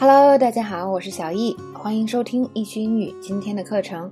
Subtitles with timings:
[0.00, 4.08] Hello，大家好，我是小易，欢迎收听易趣英语今天的课程。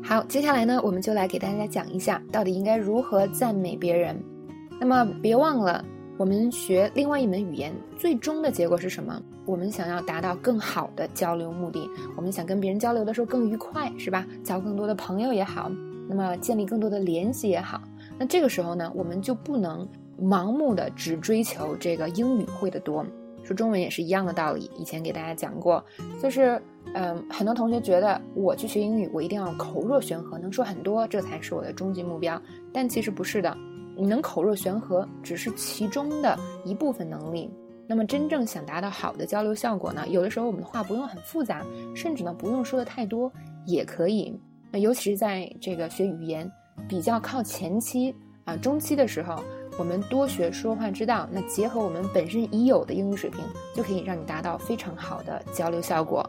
[0.00, 4.16] 好，接下来呢，我们就来给大家讲一下，到底应该如何赞美别人。
[4.78, 5.84] 那么别忘了，
[6.16, 9.20] 我们学另外一门语言，最终的结果是什么？
[9.44, 14.24] 我们想要达到更好的交流目的，我们想跟别人交流的时候更愉快，是吧？
[14.44, 15.68] 交更多的朋友也好，
[16.08, 17.82] 那么建立更多的联系也好，
[18.16, 19.84] 那这个时候呢，我们就不能
[20.16, 23.04] 盲目的只追求这个英语会的多。
[23.44, 25.84] 说中文也是一样的道理，以前给大家讲过，
[26.20, 26.60] 就是，
[26.94, 32.40] 嗯，很多同学觉得我去学英语，我一定要口若悬河，能说很多，这才是我的终极目标。
[32.72, 33.54] 但其实不是的，
[33.96, 37.50] 你能口若悬河只是其中的一部分能力。
[37.86, 41.62] 那么真正想达到好的交流效果呢，有的时候我们的话不用很复杂，
[41.94, 43.30] 甚至呢不用说的太多
[43.66, 44.34] 也可以。
[44.70, 46.50] 那尤其是在这个学语言
[46.88, 49.38] 比较靠前期啊中期的时候。
[49.76, 53.40] 我们多学说话之道，那结合我们本身已有的英语水平，
[53.74, 56.28] 就可以让你达到非常好的交流效果。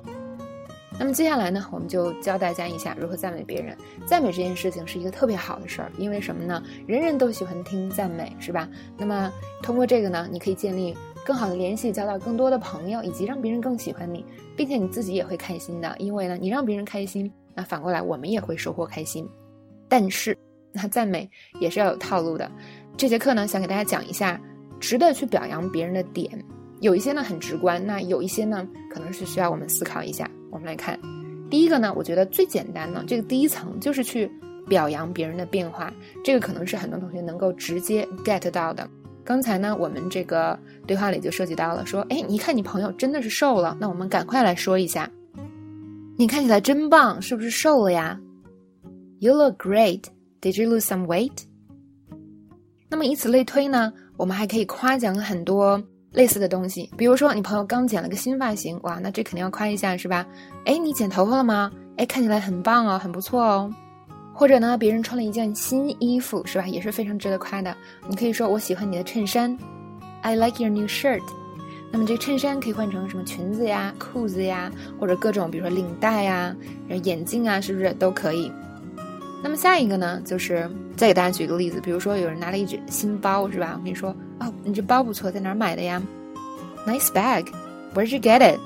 [0.97, 3.77] 那么接下来呢，我们就教大家一下如何赞美别人。
[4.05, 6.63] 赞美这件事情是一个特别好的事儿，因为什么呢？
[6.87, 8.69] 人人都喜欢听赞美，是吧？
[8.97, 9.29] 那么
[9.61, 15.93] 通过这个呢，你可以建立更好的联系，交到更多的朋友，以及让别人更喜欢你，并且你自己也会开心的。
[15.99, 19.27] 因为呢，你让别人开心，那反过来我们也会收获开心。
[19.89, 20.37] 但是，
[20.71, 22.49] 那赞美也是要有套路的。
[22.97, 24.39] 这节课呢，想给大家讲一下
[24.79, 26.31] 值得去表扬别人的点，
[26.79, 30.29] 有一些呢很直观，那有一些呢可能是需要我们思考一下。
[30.49, 30.97] 我们来看，
[31.49, 34.31] 第一个呢，我觉得最简单的这个第一层就是去
[34.67, 35.93] 表扬别人的变化，
[36.23, 38.89] 这个可能是很多同学能够直接 get 到的。
[39.25, 45.11] 刚才呢，我们这个对话里就涉及到了，说，哎，你看你朋友真的是瘦了，那我们赶快来说一下，
[46.15, 48.17] 你看起来真棒，是不是瘦了呀
[49.19, 50.03] ？You look great.
[50.41, 51.43] Did you lose some weight?
[52.95, 60.25] 那么以此类推呢，我们还可以夸奖很多类似的东西，比如说你朋友刚剪了个新发型，哇，那这肯定要夸一下，是吧？
[60.63, 61.69] 哎，你剪头发了吗？
[61.97, 63.69] 哎，看起来很棒哦，很不错哦。
[64.33, 66.65] 或者呢，别人穿了一件新衣服，是吧？
[66.67, 67.75] 也是非常值得夸的。
[68.07, 69.53] 你可以说我喜欢你的衬衫
[70.21, 71.19] ，I like your new shirt。
[71.91, 76.55] 那么这衬衫可以换成什么裙子呀、裤子呀，或者各种，比如说领带呀、
[77.03, 78.49] 眼镜啊，是不是都可以？
[79.43, 83.73] 那么下一个呢，就是再给大家举个例子，比如说有人拿了一只新包，是吧？
[83.77, 84.09] 我跟你说，
[84.39, 86.01] 哦，你这包不错，在哪儿买的呀
[86.87, 88.59] ？Nice bag，Where'd you get it？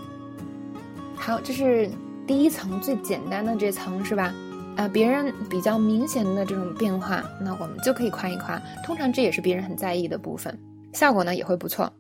[1.17, 1.89] 好，这是
[2.25, 4.33] 第一层最简单的这层，是吧？
[4.77, 8.57] 啊，别人比较明显的这种变化，那我们就可以夸一夸。
[8.85, 10.57] 通常这也是别人很在意的部分，
[10.93, 11.91] 效果呢也会不错。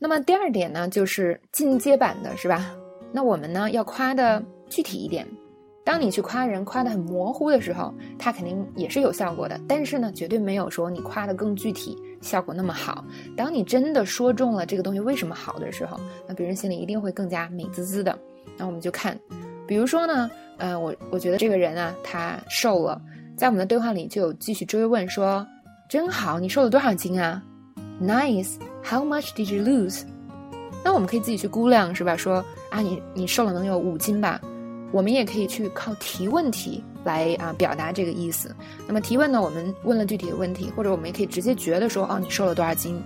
[0.00, 2.74] 那么第二点呢，就是进阶版的，是吧？
[3.12, 5.24] 那我们呢要夸的具体一点。
[5.84, 13.04] 当你去夸人夸的很模糊的时候，他肯定也是有效果的，但是呢，绝对没有说你夸的更具体，效果那么好。
[13.36, 15.98] 当你真的说中了这个东西为什么好的时候，
[16.28, 18.16] 那别人心里一定会更加美滋滋的。
[18.56, 19.18] 那我们就看，
[19.66, 23.00] 比如说呢，呃，我我觉得这个人啊，他瘦了，
[23.36, 25.44] 在我们的对话里就有继续追问说，
[25.88, 27.42] 真好，你瘦了多少斤啊
[28.00, 30.02] ？Nice，How much did you lose？
[30.84, 32.16] 那我们可以自己去估量是吧？
[32.16, 34.40] 说啊，你你瘦了能有五斤吧？
[34.92, 38.54] 我们也可以去靠提问题来啊表达这个意思。
[38.86, 43.02] 那么提问呢，我们问了具体的问题，或者我们也可以直接觉得说，哦，你瘦了多少斤？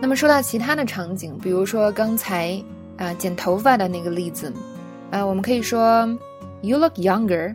[0.00, 2.62] 那么说到其他的场景，比如说刚才
[2.96, 4.50] 啊剪头发的那个例子，
[5.10, 6.06] 啊，我们可以说
[6.62, 7.54] You look younger。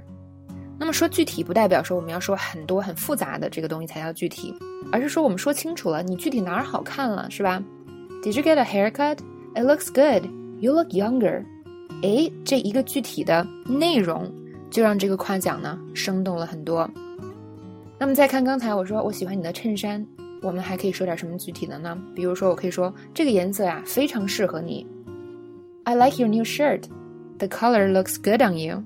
[0.77, 4.53] 那么说具体不代表说我们要说很多很复杂的这个东西才叫具体，
[4.91, 7.63] 而是说我们说清楚了，你具体哪儿好看了，是吧
[8.21, 9.19] ？Did you get a haircut?
[9.55, 10.29] It looks good.
[10.59, 11.45] You look younger.
[12.01, 14.31] 哎，这一个具体的内容
[14.69, 16.89] 就让这个夸奖呢生动了很多。
[17.97, 20.05] 那么再看刚才我说我喜欢你的衬衫，
[20.41, 21.97] 我们还可以说点什么具体的呢？
[22.13, 24.85] 比如说我可以说这个颜色呀非常适合你。
[25.83, 26.83] I like your new shirt.
[27.37, 28.83] The color looks good on you.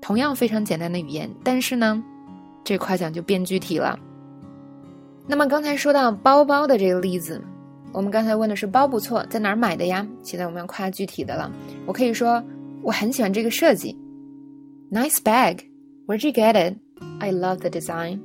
[0.00, 2.02] 同样非常简单的语言，但是呢，
[2.64, 3.98] 这夸奖就变具体了。
[5.26, 7.40] 那么刚才说到包包的这个例子。
[7.92, 10.06] 我们刚才问的是包不错，在哪儿买的呀？
[10.22, 11.50] 现在我们要夸具体的了。
[11.86, 12.42] 我可以说
[12.82, 13.96] 我很喜欢这个设计
[14.90, 15.58] ，Nice bag.
[16.06, 16.76] Where'd you get it?
[17.18, 18.20] I love the design.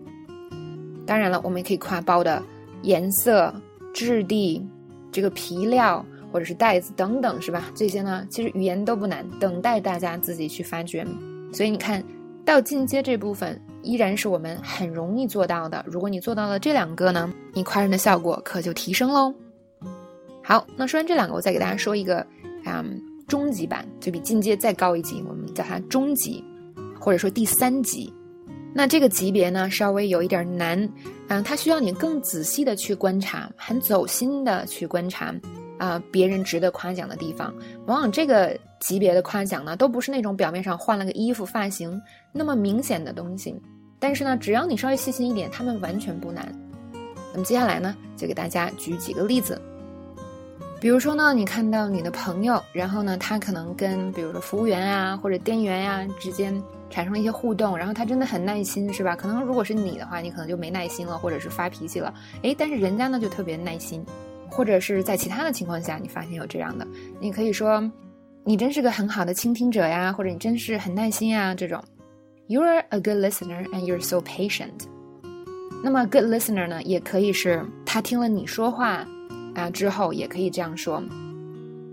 [1.06, 2.42] 当然了，我们也可以夸包的
[2.84, 3.54] 颜色、
[3.94, 4.66] 质地、
[5.12, 7.66] 这个皮料或者是袋子等等，是吧？
[7.74, 11.06] 这些呢，其实语言都不难，等待大家自己去发掘。
[11.52, 12.04] 所以你看
[12.44, 15.84] 到进阶这部分，依然是我们很容易做到的。
[15.88, 19.34] 如果你做到了这两个呢，你夸人的效果可就提升喽。
[20.48, 22.24] 好，那说完这两个，我再给大家说一个，
[22.66, 26.44] 嗯，中级版，就比进阶再高一级，我们叫它中级，
[27.00, 28.14] 或者说第三级。
[28.72, 30.88] 那这个级别呢，稍微有一点难，
[31.30, 35.34] 嗯，它需要你更仔细的去观察，很走心的去观察，
[35.80, 37.52] 啊别人值得夸奖的地方。
[37.88, 42.00] 往往这个级别的夸奖呢，都不是那种表面上换了个衣服、发型
[42.32, 43.60] 那么明显的东西。
[43.98, 46.48] 但是呢，只要你稍微细心一点，他们完全不难。
[47.34, 49.60] 那么接下来呢，就给大家举几个例子。
[50.86, 56.54] 比如说呢，你看到你的朋友，然后呢，他可能跟比如说服务员啊或者店员呀之间
[56.92, 59.16] 产生了一些互动，然后他真的很耐心，是吧？
[59.16, 62.14] 可能如果是你的话，你可能就没耐心了，或者是发脾气了。
[62.44, 64.06] 诶，但是人家呢就特别耐心，
[64.48, 66.86] 或者是在其他的情况下，你发现有这样的，
[67.20, 67.82] 你可以说，
[68.44, 71.84] 你真是个很好的倾听者呀，或者你真是很耐心啊，这种。
[72.48, 74.86] You're a good listener and you're so patient。
[75.84, 79.04] 那么 good listener 呢，也可以是他听了你说话。
[79.56, 81.02] 啊，之后也可以这样说，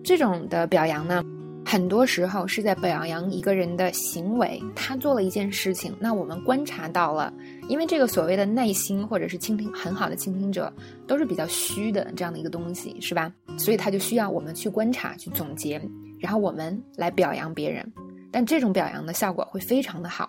[0.05, 1.25] 这种的表扬呢，
[1.65, 7.33] 很多时候是在表扬一个人的行为，他做了一件事情，那我们观察到了，
[7.69, 10.73] 因为这个所谓的耐心或者是倾听很好的倾听者，
[11.07, 13.33] 都是比较虚的这样的一个东西，是吧？
[13.57, 15.81] 所以他就需要我们去观察、去总结，
[16.19, 17.91] 然后我们来表扬别人，
[18.33, 20.29] 但这种表扬的效果会非常的好。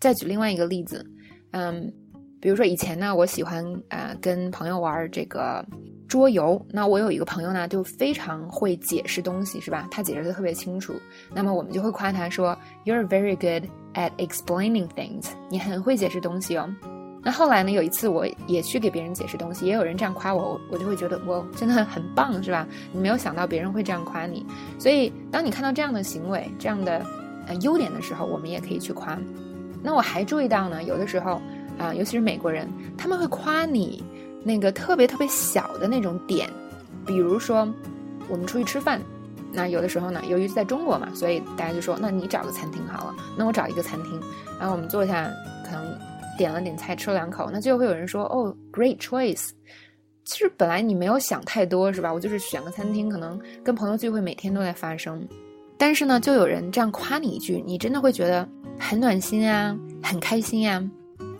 [0.00, 1.04] 再举另外一个例子，
[1.50, 1.92] 嗯，
[2.40, 5.62] 比如说以前呢，我喜欢啊跟朋友玩这个。
[6.08, 9.86] 桌游，那我有一个朋友呢，就非常会解释东西，是吧？
[9.90, 10.94] 他解释的特别清楚，
[11.34, 12.56] 那么我们就会夸他说
[12.86, 16.74] ，You're very good at explaining things，你很会解释东西哦。
[17.22, 22.66] 那后来呢，有一次我也去给别人解释东西，也有人这样夸我，我就会觉得我真的很棒，是吧？
[22.90, 24.46] 你没有想到别人会这样夸你，
[24.78, 27.04] 所以当你看到这样的行为、这样的
[27.46, 29.18] 呃优点的时候，我们也可以去夸。
[29.82, 31.42] 那我还注意到呢，有的时候
[31.76, 32.66] 啊，尤其是美国人，
[32.96, 34.02] 他们会夸你。
[34.42, 36.48] 那个特别特别小的那种点，
[37.06, 37.68] 比如说
[38.28, 39.00] 我们出去吃饭，
[39.52, 44.20] 那有的时候呢，由于在中国嘛，所以大家就说，那你找个餐厅好了，那我找一个餐厅，
[44.58, 45.30] 然后我们坐下，
[45.64, 45.98] 可能
[46.36, 49.50] 点了点菜，吃了两口，那就会有人说，哦，great choice。
[50.24, 52.12] 其实本来你没有想太多，是吧？
[52.12, 55.26] 我就是选个餐厅，可能跟朋友聚会每天都在发生，
[55.78, 58.46] 但是呢，就有人这样夸你一句，你真的会觉得
[58.78, 60.86] 很暖心啊，很开心呀。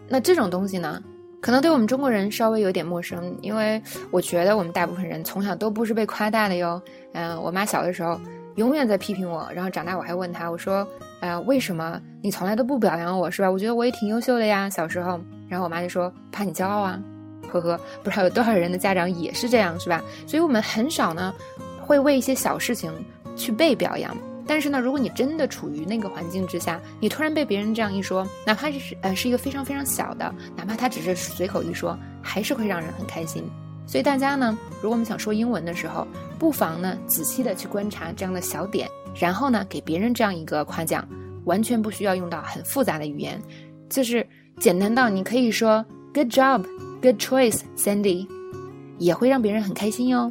[0.09, 1.03] 那这种东西呢？
[1.41, 3.81] 可能对我们中国人稍微有点陌生，因为
[4.11, 6.81] 我觉得我们大部分人从小都不是被夸大的哟。
[7.13, 8.21] 嗯，我妈小的时候
[8.57, 10.87] 永远在批评我，然后长大我还问她，我说，
[11.21, 13.51] 呃，为什么你从来都不表扬我，是吧？
[13.51, 15.21] 我觉得我也挺优秀的呀，小时候。
[15.49, 17.01] 然后我妈就说，怕你骄傲啊，
[17.51, 20.03] 呵呵，不知道有多少人的家长也是这样，是吧？
[20.27, 21.33] 所以我们很少呢，
[21.81, 22.93] 会为一些小事情
[23.35, 24.15] 去被表扬。
[24.49, 33.45] 但是呢，如果你真的处于那个环境之下，你突然被别人这样一说，哪怕是呃是一个非常非常小的，哪怕他只是随口一说，还是会让人很开心。
[33.87, 36.07] 所以大家呢，如果我们想说英文的时候，
[36.39, 41.07] 不妨呢仔细的去观察这样的小点，然后呢给别人这样一个夸奖，
[41.45, 43.41] 完全不需要用到很复杂的语言，
[43.91, 44.27] 就是
[44.59, 45.85] 简单到你可以说
[46.15, 46.65] Good job,
[47.03, 48.27] good choice, Sandy，
[48.97, 50.31] 也会让别人很开心哟。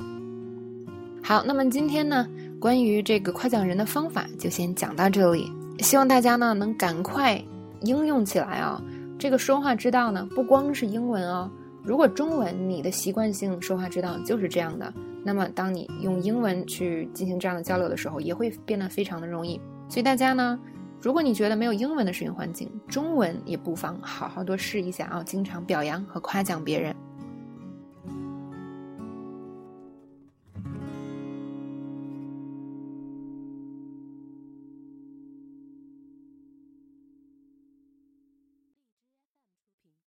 [1.23, 2.27] 好，那么今天呢？
[2.59, 5.51] 关于这个夸奖人的方法，就先讲到这里。
[5.79, 7.39] 希望大家呢能赶快
[7.81, 8.81] 应用起来啊！
[9.19, 11.49] 这个说话之道呢，不光是英文哦。
[11.83, 14.91] 如果中文你的习惯性说话之道就是这样的，
[15.23, 19.61] 那么当你用英文去进行这样的交流的时候，也会变得非常的容易。
[19.87, 20.59] 所以大家呢，
[20.99, 25.23] 如果你觉得没有英文的使用环境，中文也不妨好好多试一下啊！
[25.23, 26.95] 经常表扬和夸奖别人。